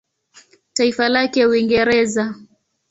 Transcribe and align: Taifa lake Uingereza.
Taifa 0.73 1.09
lake 1.09 1.43
Uingereza. 1.45 2.35